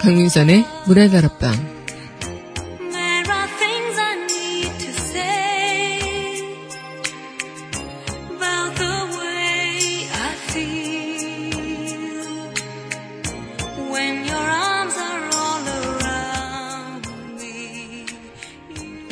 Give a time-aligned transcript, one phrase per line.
[0.00, 1.79] 강민선의 문화다락방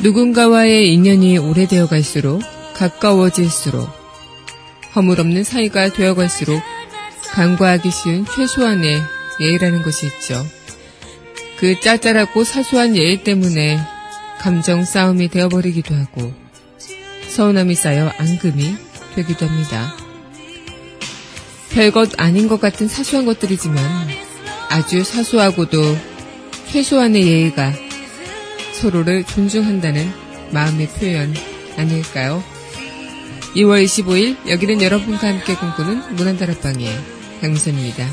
[0.09, 2.41] 누군가와의 인연이 오래되어 갈수록
[2.73, 3.87] 가까워질수록
[4.95, 6.59] 허물없는 사이가 되어갈수록
[7.29, 8.99] 간과하기 쉬운 최소한의
[9.39, 10.43] 예의라는 것이 있죠.
[11.59, 13.79] 그 짜잘하고 사소한 예의 때문에
[14.39, 16.33] 감정 싸움이 되어버리기도 하고
[17.27, 18.75] 서운함이 쌓여 앙금이
[19.13, 19.95] 되기도 합니다.
[21.69, 23.77] 별것 아닌 것 같은 사소한 것들이지만
[24.69, 25.77] 아주 사소하고도
[26.71, 27.88] 최소한의 예의가
[28.79, 30.09] 서로를 존중한다는
[30.51, 31.33] 마음의 표현
[31.77, 32.41] 아닐까요?
[33.55, 36.87] 2월 25일 여기는 여러분과 함께 꿈꾸는 문화다락방의
[37.41, 38.07] 강선입니다.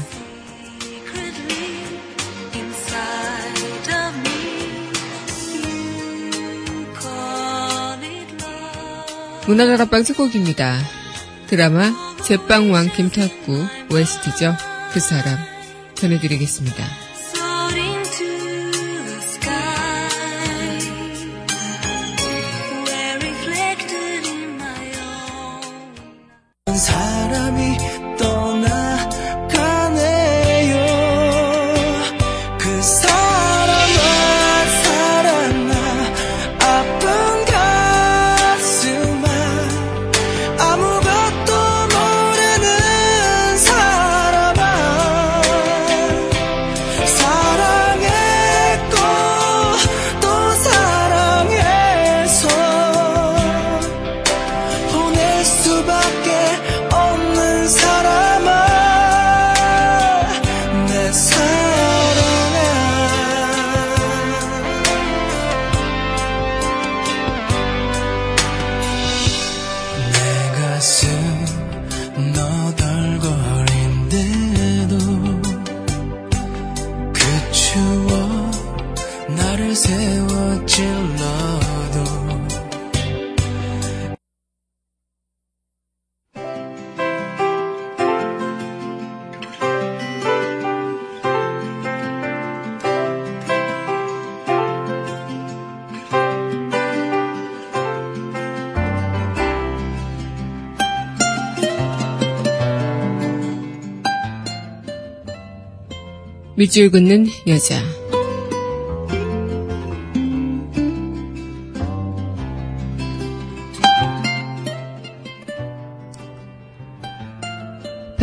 [9.47, 10.78] 문화다락방 수곡입니다.
[11.47, 11.92] 드라마
[12.25, 14.56] 제빵왕 김탁구 OST죠.
[14.92, 15.39] 그 사람
[15.94, 17.06] 전해드리겠습니다.
[106.56, 108.06] 밑줄 긋는 여자.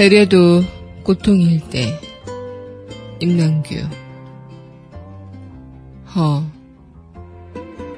[0.04, 0.64] 배려도
[1.04, 1.98] 고통일 때.
[3.22, 3.76] 임남규.
[6.14, 6.44] 허.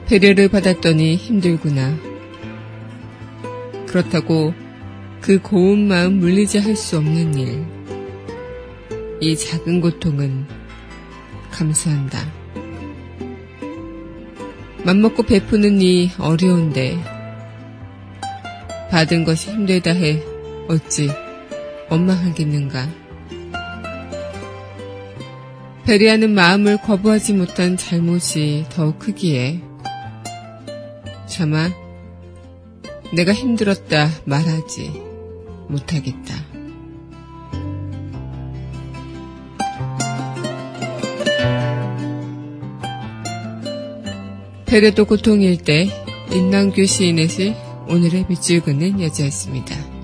[0.06, 1.98] 배려를 받았더니 힘들구나.
[3.88, 4.54] 그렇다고
[5.20, 7.66] 그 고운 마음 물리지 할 수 없는 일.
[9.20, 10.46] 이 작은 고통은
[11.50, 12.20] 감수한다.
[14.84, 17.00] 맘먹고 베푸는 이 어려운데
[18.92, 20.22] 받은 것이 힘들다 해
[20.68, 21.10] 어찌
[21.90, 22.88] 원망하겠는가.
[25.86, 29.62] 배려하는 마음을 거부하지 못한 잘못이 더 크기에
[31.28, 31.70] 차마
[33.14, 35.02] 내가 힘들었다 말하지
[35.68, 36.36] 못하겠다.
[44.66, 45.88] 배려도 고통일 때
[46.32, 47.56] 인남규 시인의 시
[47.88, 49.95] 오늘의 밑줄 긋는 여자였습니다.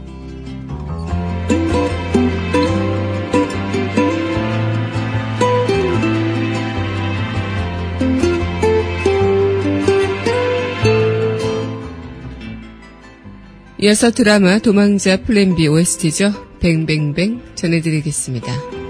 [13.83, 16.59] 이어서 드라마 도망자 플랜 B OST죠.
[16.59, 18.80] 뱅뱅뱅 전해드리겠습니다.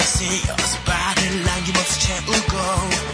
[0.00, 2.56] See 어서 발을 남김없이 채우고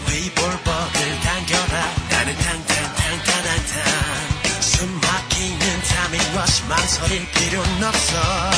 [0.09, 1.93] 위볼법을 당겨라.
[2.09, 4.61] 나는 탕탕탕탕탕탕.
[4.61, 8.50] 숨 막히는 타밍 러시 망설일 필요는 없어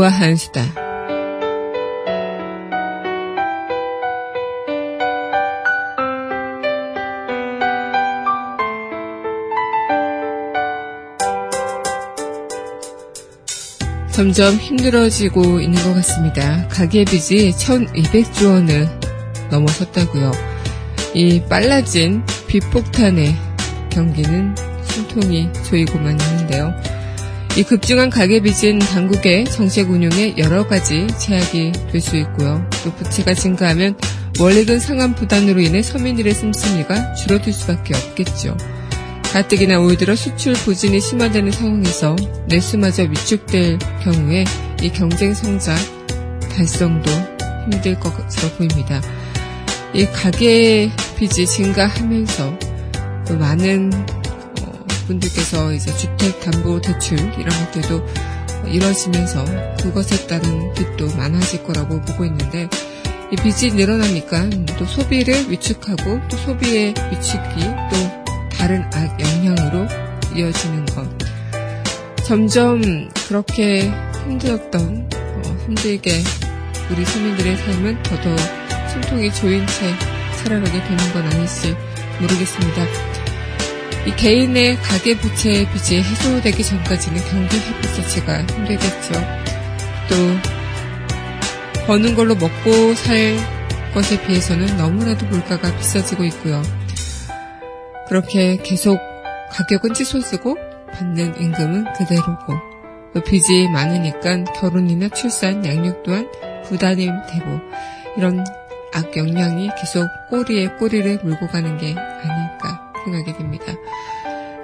[0.00, 0.62] 우아한 수다.
[14.10, 16.66] 점점 힘들어지고 있는 것 같습니다.
[16.68, 18.88] 가계 빚이 1200조 원을
[19.50, 20.32] 넘어섰다고요.
[21.14, 23.34] 이 빨라진 빚폭탄의
[23.90, 24.54] 경기는
[24.84, 26.72] 숨통이 조이고만 있는데요.
[27.56, 32.64] 이 급증한 가계빚은 당국의 정책 운용에 여러 가지 제약이 될 수 있고요.
[32.84, 33.96] 또 부채가 증가하면
[34.38, 38.56] 원리금 상환 부담으로 인해 서민들의 씀씀이가 줄어들 수밖에 없겠죠.
[39.32, 42.16] 가뜩이나 올 들어 수출 부진이 심화되는 상황에서
[42.48, 44.44] 내수마저 위축될 경우에
[44.82, 45.76] 이 경쟁 성장
[46.52, 47.10] 달성도
[47.64, 49.00] 힘들 것으로 보입니다.
[49.92, 52.58] 이 가계 빚이 증가하면서
[53.28, 54.19] 또 많은 어,
[55.10, 58.06] 분들께서 이제 주택담보대출 이런 것들도
[58.68, 59.44] 이루어지면서
[59.82, 62.68] 그것에 따른 빚도 많아질 거라고 보고 있는데
[63.32, 67.60] 이 빚이 늘어나니까 또 소비를 위축하고 또 소비의 위축이
[67.90, 69.86] 또 다른 악 영향으로
[70.36, 71.08] 이어지는 것.
[72.24, 73.90] 점점 그렇게
[74.24, 76.22] 힘들었던 어, 힘들게
[76.90, 78.38] 우리 서민들의 삶은 더더욱
[78.92, 79.92] 숨통이 조인 채
[80.42, 81.74] 살아가게 되는 건 아닐지
[82.20, 83.09] 모르겠습니다.
[84.06, 89.12] 이 개인의 가계 부채 빚이 해소되기 전까지는 경기 회복 자체가 힘들겠죠.
[90.08, 93.36] 또 버는 걸로 먹고 살
[93.92, 96.62] 것에 비해서는 너무나도 물가가 비싸지고 있고요.
[98.08, 98.98] 그렇게 계속
[99.50, 100.56] 가격은 치솟으고
[100.92, 102.54] 받는 임금은 그대로고
[103.12, 106.30] 또 빚이 많으니까 결혼이나 출산, 양육 또한
[106.64, 107.60] 부담이 되고
[108.16, 108.44] 이런
[108.92, 113.72] 악영향이 계속 꼬리에 꼬리를 물고 가는 게 아닐까 생각이 됩니다.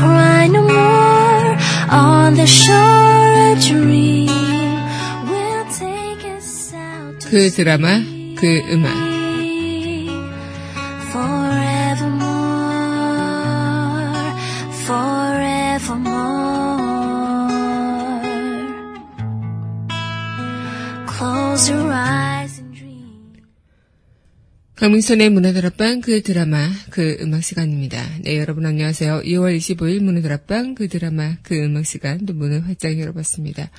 [0.00, 1.56] cry no more
[1.90, 4.28] on the shore a dream
[5.30, 8.02] will take us out to 그 드라마,
[8.36, 9.03] 그 음악.
[24.85, 27.97] 강민선의 문화다락방 그 드라마 그 음악 시간입니다.
[28.21, 29.23] 네 여러분 안녕하세요.
[29.25, 33.71] 2월 25일 문화다락방 그 드라마 그 음악 시간 또 문을 활짝 열어봤습니다.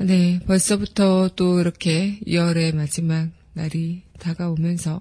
[0.00, 5.00] 네 벌써부터 또 이렇게 2월의 마지막 날이 다가오면서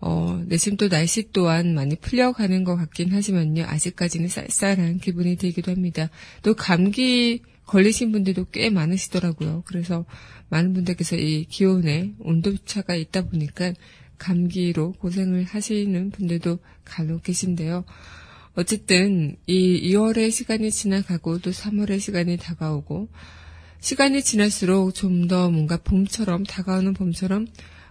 [0.00, 3.64] 어, 내심 또 날씨 또한 많이 풀려가는 것 같긴 하지만요.
[3.64, 6.08] 아직까지는 쌀쌀한 기분이 들기도 합니다.
[6.42, 9.64] 또 감기 걸리신 분들도 꽤 많으시더라고요.
[9.66, 10.06] 그래서
[10.48, 13.74] 많은 분들께서 이 기온에 온도차가 있다 보니까
[14.22, 17.84] 감기로 고생을 하시는 분들도 간혹 계신데요.
[18.54, 23.08] 어쨌든 이 2월의 시간이 지나가고 또 3월의 시간이 다가오고
[23.80, 27.48] 시간이 지날수록 좀 더 뭔가 봄처럼 다가오는 봄처럼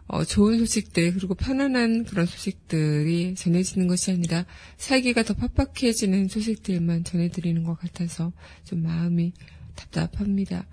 [0.08, 4.46] 어, 좋은 소식들 그리고 편안한 그런 소식들이 전해지는 것이 아니라
[4.78, 8.32] 살기가 더 팍팍해지는 소식들만 전해드리는 것 같아서
[8.64, 9.34] 좀 마음이
[9.76, 10.66] 답답합니다.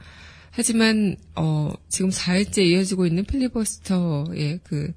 [0.50, 4.92] 하지만 어, 지금 4일째 이어지고 있는 필리버스터의 그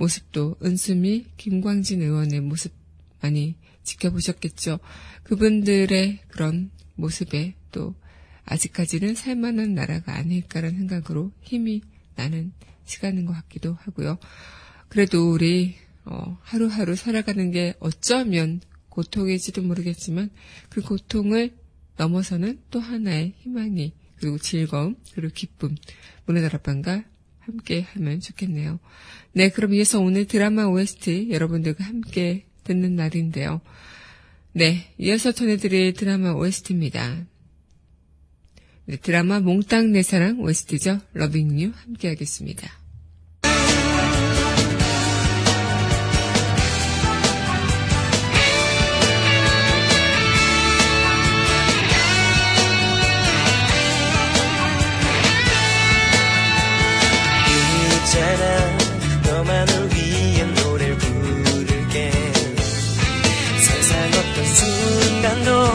[0.00, 2.72] 모습도 은수미 김광진 의원의 모습
[3.20, 4.80] 많이 지켜보셨겠죠.
[5.24, 7.94] 그분들의 그런 모습에 또
[8.46, 11.82] 아직까지는 살만한 나라가 아닐까라는 생각으로 힘이
[12.16, 12.52] 나는
[12.84, 14.18] 시간인 것 같기도 하고요.
[14.88, 15.76] 그래도 우리
[16.06, 20.30] 어, 하루하루 살아가는 게 어쩌면 고통일지도 모르겠지만
[20.70, 21.54] 그 고통을
[21.98, 25.76] 넘어서는 또 하나의 희망이 그리고 즐거움 그리고 기쁨
[26.24, 27.04] 문화다락방과
[27.50, 28.78] 함께 하면 좋겠네요.
[29.32, 33.60] 네, 그럼 이어서 오늘 드라마 OST 여러분들과 함께 듣는 날인데요.
[34.52, 37.26] 네, 이어서 전해드릴 드라마 OST입니다.
[38.86, 41.00] 네, 드라마 몽땅 내 사랑 OST죠.
[41.12, 42.79] 러빙 유 함께 하겠습니다.
[58.10, 58.78] 있잖아
[59.24, 62.10] 너만을 위해 노래를 부를게.
[63.60, 65.69] 세상 어떤 순간도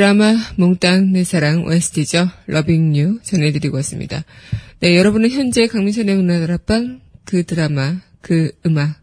[0.00, 2.30] 드라마 몽땅 내 사랑 OST죠.
[2.46, 4.24] Loving You 전해드리고 있습니다.
[4.80, 8.98] 네, 여러분은 현재 강민선의 문화다락방 그 드라마, 그 음악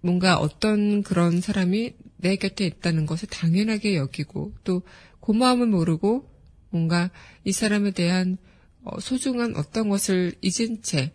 [0.02, 4.82] 뭔가 어떤 그런 사람이 내 곁에 있다는 것을 당연하게 여기고 또
[5.20, 6.28] 고마움을 모르고
[6.72, 7.12] 뭔가
[7.44, 8.40] 이 사람에 대한
[8.84, 11.12] 어, 소중한 어떤 것을 잊은 채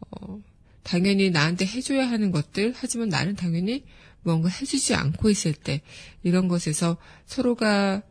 [0.00, 0.40] 어,
[0.82, 3.84] 당연히 나한테 해줘야 하는 것들 하지만 나는 당연히
[4.28, 5.80] 뭔가 해주지 않고 있을 때
[6.22, 8.02] 이런 것에서 서로가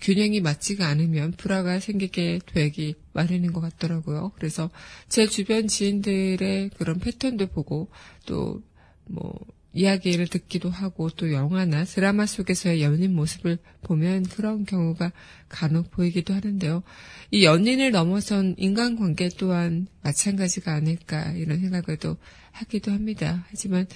[0.00, 4.32] 균형이 맞지가 않으면 불화가 생기게 되기 마련인 것 같더라고요.
[4.36, 4.70] 그래서
[5.08, 7.88] 제 주변 지인들의 그런 패턴도 보고
[8.26, 8.62] 또
[9.08, 9.34] 뭐
[9.74, 15.12] 이야기를 듣기도 하고 또 영화나 드라마 속에서의 연인 모습을 보면 그런 경우가
[15.48, 16.82] 간혹 보이기도 하는데요.
[17.30, 22.16] 이 연인을 넘어선 인간관계 또한 마찬가지가 아닐까 이런 생각을도
[22.52, 23.46] 하기도 합니다.
[23.50, 23.86] 하지만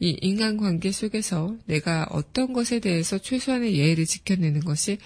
[0.00, 4.98] 이 인간관계 속에서 내가 어떤 것에 대해서 최소한의 예의를 지켜내는 것이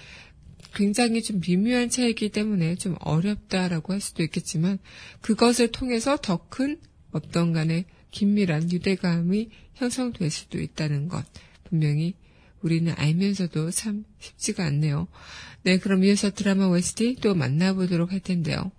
[0.73, 4.79] 굉장히 좀 미묘한 차이기 때문에 좀 어렵다라고 할 수도 있겠지만
[5.21, 6.79] 그것을 통해서 더 큰
[7.11, 11.25] 어떤 간의 긴밀한 유대감이 형성될 수도 있다는 것
[11.63, 12.15] 분명히
[12.61, 15.07] 우리는 알면서도 참 쉽지가 않네요.
[15.63, 18.71] 네, 그럼 이어서 드라마 OST 또 만나보도록 할 텐데요.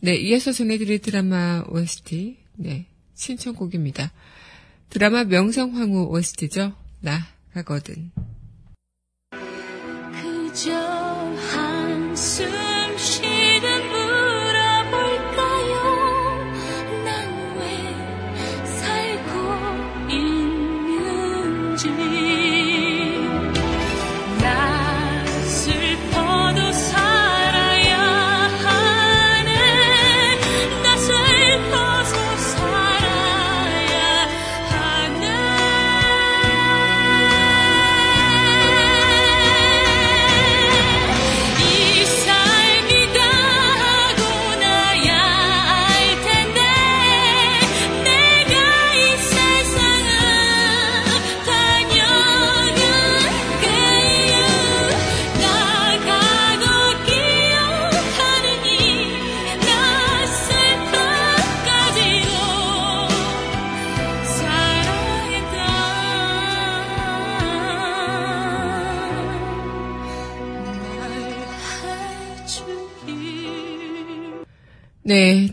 [0.00, 4.12] 네, 이어서 전해드릴 드라마 OST 네 신청곡입니다.
[4.94, 6.72] 드라마 명성황후 OST죠.
[7.00, 7.18] 나
[7.52, 8.12] 가거든.
[9.32, 12.63] 그저 한숨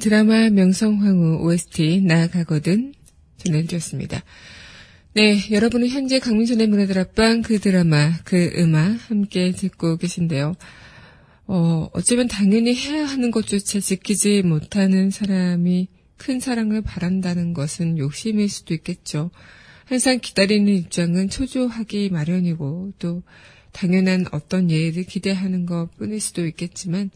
[0.01, 2.95] 드라마 명성황후 OST 나가거든
[3.37, 4.23] 전해드렸습니다.
[5.13, 10.55] 네, 여러분은 현재 강민선의 문화들 앞방 그 드라마, 그 음악 함께 듣고 계신데요.
[11.45, 18.73] 어, 어쩌면 당연히 해야 하는 것조차 지키지 못하는 사람이 큰 사랑을 바란다는 것은 욕심일 수도
[18.73, 19.29] 있겠죠.
[19.85, 23.21] 항상 기다리는 입장은 초조하기 마련이고 또
[23.71, 27.11] 당연한 어떤 예의를 기대하는 것 뿐일 수도 있겠지만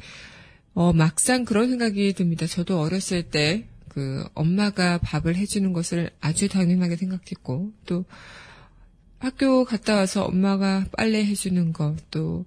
[0.76, 2.46] 어, 막상 그런 생각이 듭니다.
[2.46, 8.04] 저도 어렸을 때, 그, 엄마가 밥을 해주는 것을 아주 당연하게 생각했고, 또,
[9.20, 12.46] 학교 갔다 와서 엄마가 빨래 해주는 것, 또,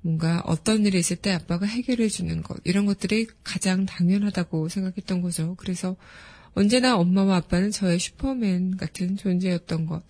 [0.00, 5.54] 뭔가 어떤 일이 있을 때 아빠가 해결해 주는 것, 이런 것들이 가장 당연하다고 생각했던 거죠.
[5.58, 5.96] 그래서
[6.54, 10.02] 언제나 엄마와 아빠는 저의 슈퍼맨 같은 존재였던 것.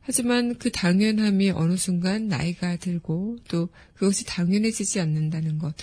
[0.00, 5.74] 하지만 그 당연함이 어느 순간 나이가 들고 또 그것이 당연해지지 않는다는 것.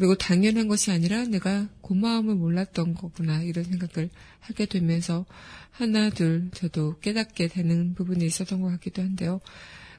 [0.00, 4.08] 그리고 당연한 것이 아니라 내가 고마움을 몰랐던 거구나 이런 생각을
[4.40, 5.26] 하게 되면서
[5.70, 9.40] 하나 둘 저도 깨닫게 되는 부분이 있었던 것 같기도 한데요.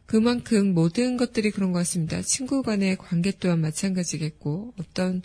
[0.06, 2.22] 그만큼 모든 것들이 그런 것 같습니다.
[2.22, 5.22] 친구 간의 관계 또한 마찬가지겠고 어떤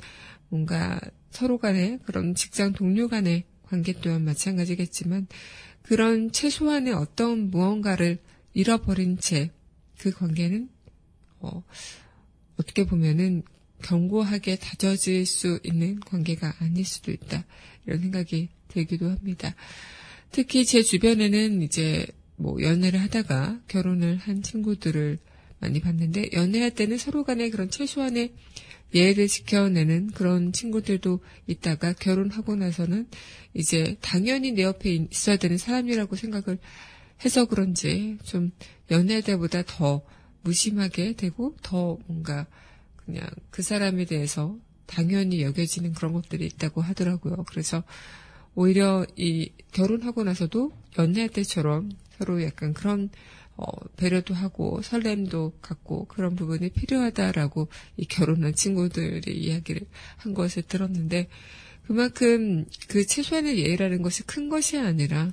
[0.48, 5.26] 뭔가 서로 간의 그런 직장 동료 간의 관계 또한 마찬가지겠지만
[5.82, 8.18] 그런 최소한의 어떤 무언가를
[8.52, 9.50] 잃어버린 채
[9.98, 10.68] 그 관계는
[11.40, 11.62] 어,
[12.56, 13.42] 어떻게 보면은
[13.82, 17.44] 견고하게 다져질 수 있는 관계가 아닐 수도 있다.
[17.86, 19.54] 이런 생각이 들기도 합니다.
[20.32, 25.18] 특히 제 주변에는 이제 뭐 연애를 하다가 결혼을 한 친구들을
[25.58, 28.32] 많이 봤는데 연애할 때는 서로 간에 그런 최소한의
[28.94, 33.08] 예의를 지켜내는 그런 친구들도 있다가 결혼하고 나서는
[33.54, 36.58] 이제 당연히 내 옆에 있어야 되는 사람이라고 생각을
[37.24, 38.52] 해서 그런지 좀
[38.90, 40.02] 연애 때보다 더
[40.42, 42.46] 무심하게 되고 더 뭔가
[43.06, 47.44] 그냥 그 사람에 대해서 당연히 여겨지는 그런 것들이 있다고 하더라고요.
[47.48, 47.82] 그래서
[48.54, 53.10] 오히려 이 결혼하고 나서도 연애할 때처럼 서로 약간 그런
[53.56, 53.66] 어,
[53.96, 59.82] 배려도 하고 설렘도 갖고 그런 부분이 필요하다라고 이 결혼한 친구들의 이야기를
[60.18, 61.28] 한 것을 들었는데
[61.86, 65.32] 그만큼 그 최소한의 예의라는 것이 큰 것이 아니라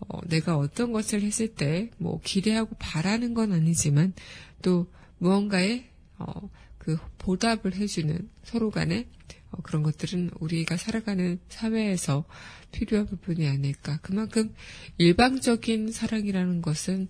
[0.00, 4.12] 어, 내가 어떤 것을 했을 때 뭐 기대하고 바라는 건 아니지만
[4.60, 4.86] 또
[5.18, 6.50] 무언가에 어,
[6.82, 9.06] 그 보답을 해주는 서로 간에
[9.52, 12.24] 어, 그런 것들은 우리가 살아가는 사회에서
[12.72, 14.00] 필요한 부분이 아닐까.
[14.02, 14.52] 그만큼
[14.98, 17.06] 일방적인 사랑이라는 것은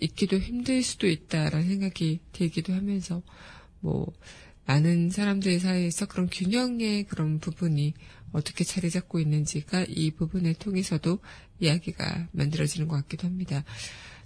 [0.00, 3.20] 있기도 힘들 수도 있다라는 생각이 들기도 하면서
[3.80, 4.12] 뭐
[4.64, 7.94] 많은 사람들 사이에서 그런 균형의 그런 부분이
[8.30, 11.18] 어떻게 자리 잡고 있는지가 이 부분을 통해서도
[11.58, 13.64] 이야기가 만들어지는 것 같기도 합니다.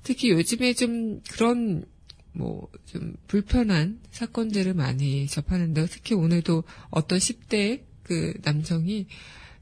[0.02, 1.86] 특히 요즘에 좀 그런
[2.32, 9.06] 뭐, 좀 불편한 사건들을 많이 접하는데, 특히 오늘도 어떤 10대 그 남성이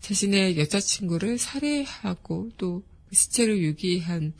[0.00, 4.32] 자신의 여자친구를 살해하고 또그 시체를 유기한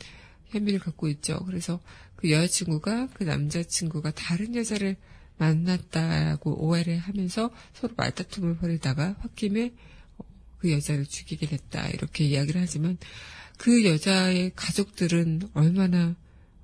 [0.47, 1.39] 혐의를 갖고 있죠.
[1.45, 1.79] 그래서
[2.15, 4.97] 그 여자친구가 그 남자친구가 다른 여자를
[5.37, 9.73] 만났다고 오해를 하면서 서로 말다툼을 벌이다가 홧김에
[10.17, 10.23] 어,
[10.59, 11.89] 그 여자를 죽이게 됐다.
[11.89, 12.97] 이렇게 이야기를 하지만
[13.57, 16.15] 그 여자의 가족들은 얼마나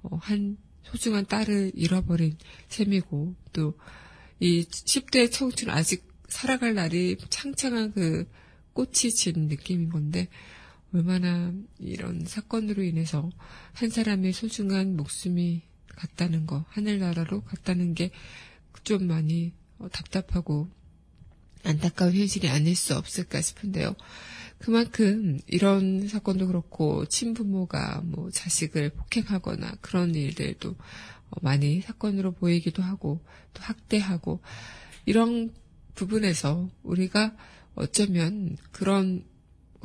[0.03, 0.57] 어, 한
[0.91, 2.37] 소중한 딸을 잃어버린
[2.69, 3.73] 셈이고 또
[4.39, 8.29] 이 10대 청춘 아직 살아갈 날이 창창한 그
[8.73, 10.27] 꽃이 진 느낌인 건데
[10.93, 13.31] 얼마나 이런 사건으로 인해서
[13.73, 18.11] 한 사람의 소중한 목숨이 갔다는 거, 하늘나라로 갔다는 게
[18.87, 20.69] 좀 많이 어, 답답하고
[21.65, 23.95] 안타까운 현실이 아닐 수 없을까 싶은데요.
[24.59, 30.75] 그만큼 이런 사건도 그렇고 친부모가 뭐 자식을 폭행하거나 그런 일들도
[31.41, 33.21] 많이 사건으로 보이기도 하고
[33.53, 34.41] 또 학대하고
[35.05, 35.53] 이런
[35.95, 37.35] 부분에서 우리가
[37.75, 39.23] 어쩌면 그런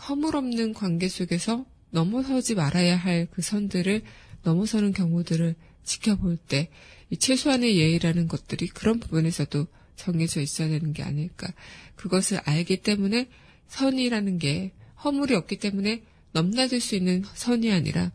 [0.08, 4.02] 허물없는 관계 속에서 넘어서지 말아야 할 그 선들을
[4.42, 5.54] 넘어서는 경우들을
[5.85, 6.70] 지켜볼 때
[7.12, 11.52] 이 최소한의 예의라는 것들이 그런 부분에서도 정해져 있어야 되는 게 아닐까.
[11.94, 13.28] 그것을 알기 때문에
[13.68, 14.72] 선이라는 게
[15.05, 18.12] 허물이 없기 때문에 넘나들 수 있는 선이 아니라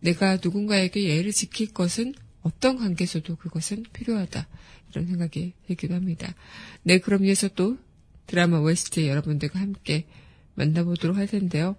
[0.00, 4.46] 내가 누군가에게 예의를 지킬 것은 어떤 관계에서도 그것은 필요하다.
[4.90, 6.34] 이런 생각이 들기도 합니다.
[6.82, 7.78] 네, 그럼 이어서 또
[8.26, 10.06] 드라마 OST 여러분들과 함께
[10.54, 11.76] 만나보도록 할 텐데요.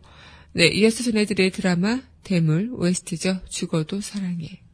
[0.53, 3.41] 네, 이어서 전해드릴 드라마 대물 OST죠.
[3.47, 4.01] 죽어도.
[4.01, 4.64] 사랑해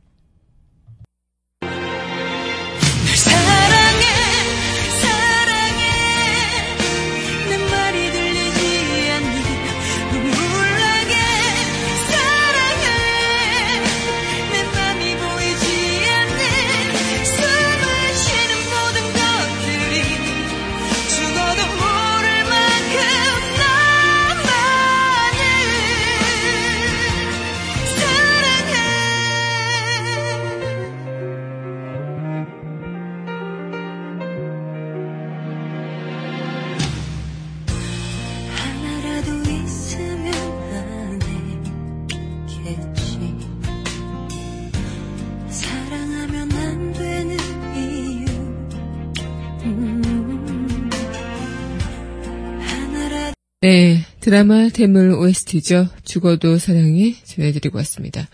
[54.31, 55.89] 드라마 대물 OST죠.
[56.05, 58.29] 죽어도 사랑해 전해드리고 왔습니다.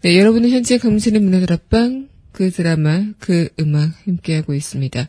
[0.00, 5.06] 네, 여러분은 현재 강민선의 문화들 앞방 그 드라마 그 음악 함께하고 있습니다.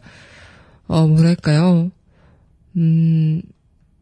[0.87, 1.93] 어, 뭐랄까요.
[2.75, 3.41] 음,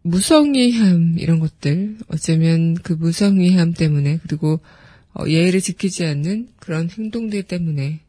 [0.02, 4.62] 무성의함 이런 것들 어쩌면 그 무성의함 때문에 그리고
[5.14, 8.00] 어, 예의를 지키지 않는 그런 행동들 때문에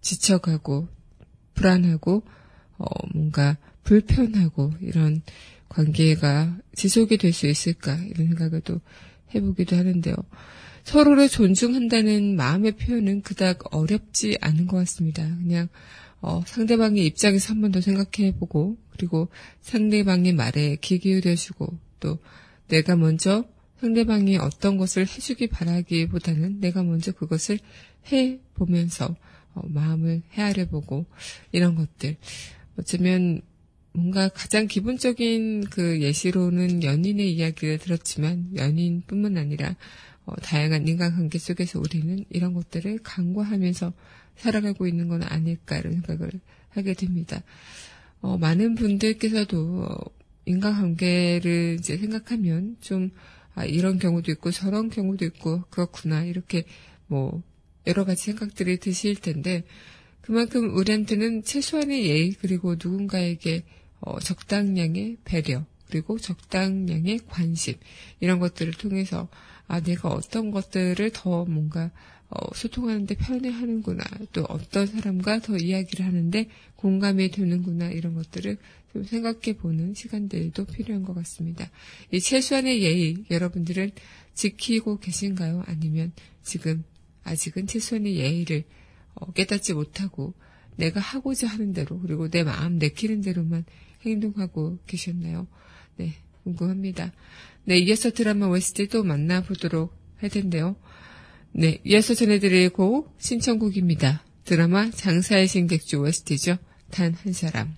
[0.00, 0.88] 지쳐가고
[1.52, 2.22] 불안하고
[2.78, 5.20] 어, 뭔가 불편하고 이런
[5.68, 8.80] 관계가 지속이 될 수 있을까 이런 생각을 또
[9.34, 10.14] 해보기도 하는데요.
[10.84, 15.22] 서로를 존중한다는 마음의 표현은 그닥 어렵지 않은 것 같습니다.
[15.22, 15.68] 그냥
[16.20, 19.28] 어, 상대방의 입장에서 한 번 더 생각해보고 그리고
[19.60, 22.18] 상대방의 말에 귀 기울여주고 또
[22.68, 23.44] 내가 먼저
[23.80, 27.58] 상대방이 어떤 것을 해주기 바라기보다는 내가 먼저 그것을
[28.10, 29.14] 해보면서
[29.54, 31.06] 어, 마음을 헤아려보고
[31.52, 32.16] 이런 것들
[32.78, 33.42] 어쩌면
[33.92, 39.74] 뭔가 가장 기본적인 그 예시로는 연인의 이야기를 들었지만 연인뿐만 아니라
[40.24, 43.92] 어, 다양한 인간관계 속에서 우리는 이런 것들을 간과하면서
[44.36, 46.30] 살아가고 있는 건 아닐까 이런 생각을
[46.70, 47.42] 하게 됩니다.
[48.20, 49.96] 어, 많은 분들께서도 어,
[50.44, 53.10] 인간관계를 이제 생각하면 좀
[53.54, 56.64] 아, 이런 경우도 있고 저런 경우도 있고 그렇구나 이렇게
[57.06, 57.42] 뭐
[57.86, 59.64] 여러 가지 생각들이 드실 텐데
[60.28, 63.64] 그만큼 우리한테는 최소한의 예의 그리고 누군가에게
[64.00, 67.76] 어, 적당량의 배려 그리고 적당량의 관심
[68.20, 69.30] 이런 것들을 통해서
[69.68, 71.90] 아 내가 어떤 것들을 더 뭔가
[72.28, 78.58] 어, 소통하는데 편해하는구나 또 어떤 사람과 더 이야기를 하는데 공감이 되는구나 이런 것들을
[78.92, 81.70] 좀 생각해 보는 시간들도 필요한 것 같습니다.
[82.12, 83.92] 이 최소한의 예의 여러분들은
[84.34, 85.62] 지키고 계신가요?
[85.66, 86.12] 아니면
[86.42, 86.84] 지금
[87.24, 88.87] 아직은 최소한의 예의를 어,
[89.34, 90.34] 깨닫지 못하고
[90.76, 93.64] 내가 하고자 하는 대로 그리고 내 마음 내키는 대로만
[94.06, 95.46] 행동하고 계셨나요?
[95.96, 97.12] 네, 궁금합니다.
[97.64, 100.76] 네, 이어서 드라마 OST 또 만나보도록 할 텐데요.
[101.52, 104.24] 네, 이어서 전해드릴 곡 신청곡입니다.
[104.44, 106.58] 드라마 장사의 신객주 OST죠.
[106.90, 107.76] 단 한 사람.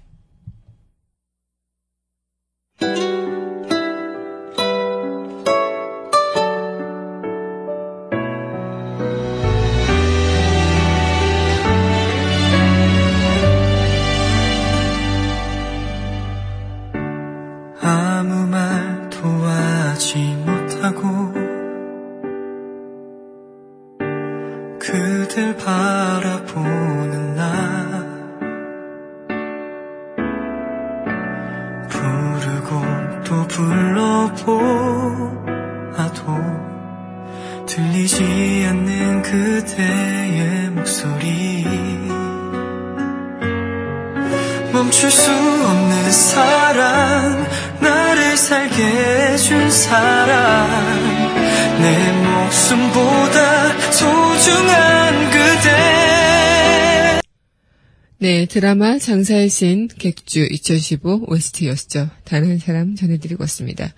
[58.61, 62.11] 드라마 장사의 신 객주 2015 OST였죠.
[62.25, 63.95] 단한 사람 전해드리고 왔습니다.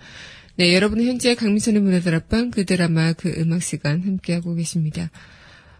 [0.55, 5.11] 네, 여러분은 현재 강민선의 문화들 앞방 그 드라마 그 음악 시간 함께하고 계십니다.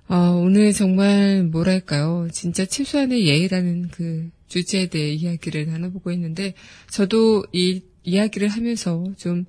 [0.09, 2.27] 어, 오늘 정말 뭐랄까요.
[2.33, 6.53] 진짜 최소한의 예의라는 그 주제에 대해 이야기를 나눠보고 있는데
[6.89, 9.45] 저도 이 이야기를 하면서 좀,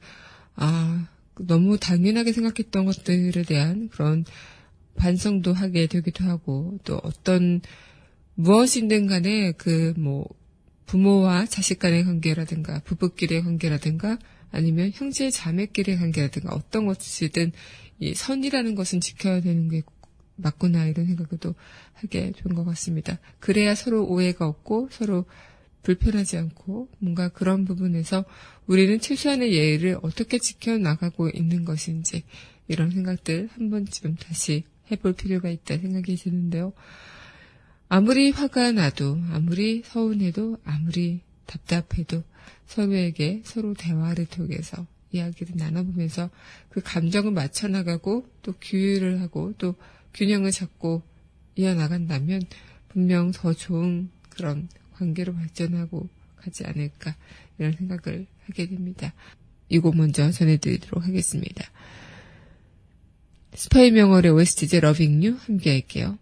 [0.55, 1.09] 아,
[1.41, 4.25] 너무 당연하게 생각했던 것들에 대한 그런
[4.95, 7.63] 반성도 하게 되기도 하고 또 어떤
[8.35, 10.27] 무엇이든 간에 그 뭐
[10.87, 14.19] 부모와 자식 간의 관계라든가 부부끼리의 관계라든가
[14.51, 17.53] 아니면 형제 자매끼리의 관계라든가 어떤 것이든
[17.99, 19.83] 이 선이라는 것은 지켜야 되는 게
[20.37, 21.55] 맞구나 이런 생각을 또
[21.95, 23.19] 하게 된 것 같습니다.
[23.41, 25.25] 그래야 서로 오해가 없고 서로
[25.83, 28.25] 불편하지 않고 뭔가 그런 부분에서
[28.67, 32.25] 우리는 최소한의 예의를 어떻게 지켜나가고 있는 것인지
[32.69, 36.73] 이런 생각들 한 번쯤 다시 해볼 필요가 있다 생각이 드는데요.
[37.97, 42.25] 아무리 화가 나도, 아무리 서운해도, 아무리 답답해도
[42.67, 46.29] 서로에게 서로 대화를 통해서 이야기를 나눠보면서
[46.71, 49.77] 그 감정을 맞춰나가고 또 규율을 하고 또
[50.13, 51.03] 균형을 잡고
[51.55, 52.43] 이어나간다면
[52.89, 57.15] 분명 더 좋은 그런 관계로 발전하고 가지 않을까
[57.61, 59.15] 이런 생각을 하게 됩니다.
[59.69, 61.65] 이곡 먼저 전해드리도록 하겠습니다.
[63.55, 66.19] 스파이 명월의 OST제 러빙 유 함께 할게요.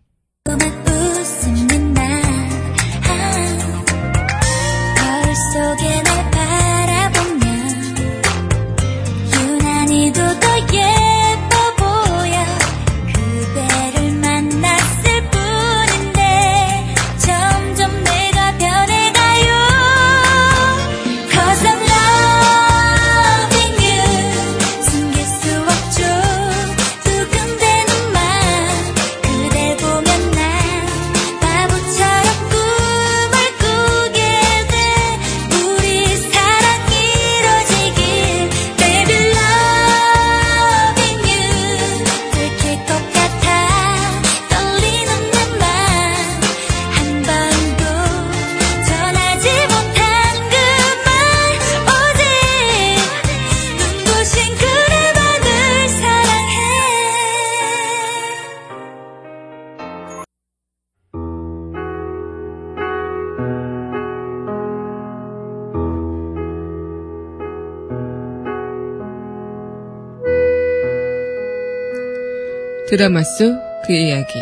[72.93, 74.35] 드라마 속 그 이야기.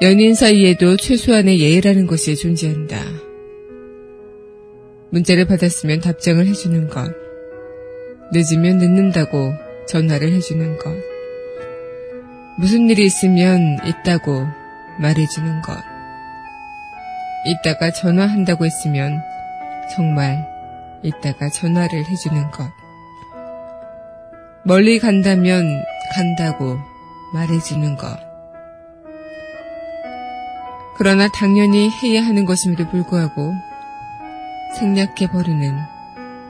[0.00, 2.96] 연인 사이에도 최소한의 예의라는 것이 존재한다.
[5.10, 7.12] 문자를 받았으면 답장을 해주는 것.
[8.32, 9.52] 늦으면 늦는다고
[9.88, 10.94] 전화를 해주는 것.
[12.56, 14.46] 무슨 일이 있으면 있다고
[15.00, 15.76] 말해주는 것.
[17.46, 19.20] 이따가 전화한다고 했으면
[19.94, 20.46] 정말
[21.02, 22.70] 이따가 전화를 해주는 것.
[24.62, 25.82] 멀리 간다면
[26.14, 26.78] 간다고
[27.32, 28.18] 말해주는 것.
[30.96, 33.52] 그러나 당연히 해야 하는 것임에도 불구하고
[34.78, 35.74] 생략해버리는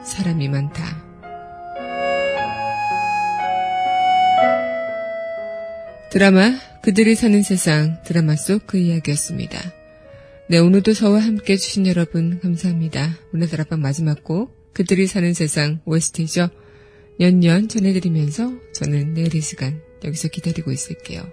[0.03, 0.83] 사람이 많다.
[6.09, 6.51] 드라마
[6.81, 9.57] 그들이 사는 세상 드라마 속 그 이야기였습니다.
[10.51, 13.17] 네, 오늘도 저와 함께 해주신 여러분 감사합니다.
[13.33, 16.49] 오늘 드라마 마지막 곡 그들이 사는 세상 OST죠.
[17.21, 21.23] 연년 전해드리면서 저는 내일 이 시간 여기서 기다리고 있을게요.